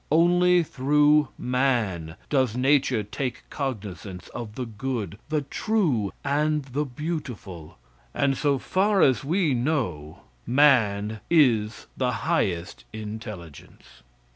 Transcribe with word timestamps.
Only 0.11 0.63
through 0.63 1.27
man 1.37 2.15
does 2.31 2.57
nature 2.57 3.03
take 3.03 3.43
cognizance 3.51 4.29
of 4.29 4.55
the 4.55 4.65
good, 4.65 5.19
the 5.29 5.43
true, 5.43 6.11
and 6.25 6.65
the 6.65 6.85
beautiful; 6.85 7.77
and, 8.11 8.35
so 8.35 8.57
far 8.57 9.03
as 9.03 9.23
we 9.23 9.53
know, 9.53 10.21
man 10.47 11.19
is 11.29 11.85
the 11.97 12.13
highest 12.23 12.83
intelligence. 12.91 14.01